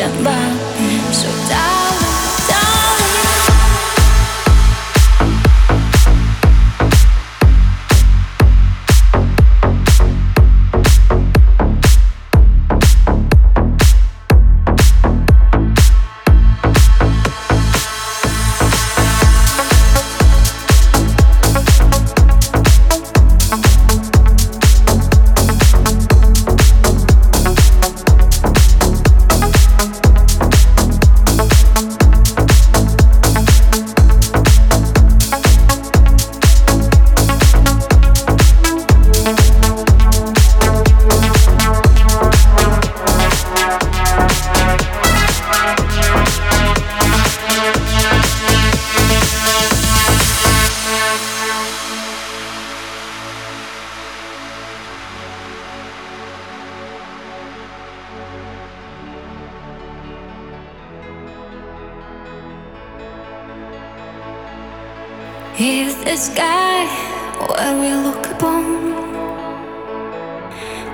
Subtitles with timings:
[0.00, 1.79] stand by
[65.62, 66.86] If the sky
[67.36, 68.64] where we look upon.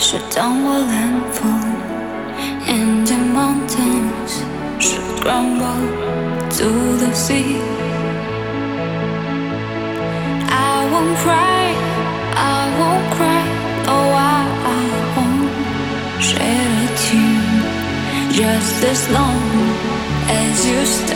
[0.01, 1.71] Should tumble and fall,
[2.67, 4.43] and the mountains
[4.85, 5.87] should crumble
[6.59, 6.69] to
[6.99, 7.61] the sea,
[10.51, 11.63] I won't cry,
[12.35, 13.45] I won't cry,
[13.87, 14.43] no, I,
[14.75, 14.85] I
[15.15, 15.49] won't
[16.21, 17.63] shed a tear,
[18.33, 19.43] just as long
[20.29, 21.16] as you stand,